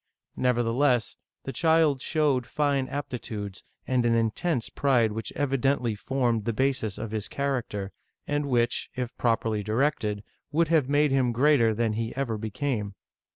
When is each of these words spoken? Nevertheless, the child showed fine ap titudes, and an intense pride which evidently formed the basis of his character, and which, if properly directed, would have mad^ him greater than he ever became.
Nevertheless, 0.35 1.15
the 1.43 1.53
child 1.53 2.01
showed 2.01 2.47
fine 2.47 2.89
ap 2.89 3.11
titudes, 3.11 3.61
and 3.85 4.03
an 4.03 4.15
intense 4.15 4.67
pride 4.67 5.11
which 5.11 5.31
evidently 5.35 5.93
formed 5.93 6.45
the 6.45 6.53
basis 6.53 6.97
of 6.97 7.11
his 7.11 7.27
character, 7.27 7.91
and 8.25 8.47
which, 8.47 8.89
if 8.95 9.15
properly 9.15 9.61
directed, 9.61 10.23
would 10.51 10.69
have 10.69 10.87
mad^ 10.87 11.11
him 11.11 11.31
greater 11.31 11.71
than 11.75 11.93
he 11.93 12.15
ever 12.15 12.39
became. 12.39 12.95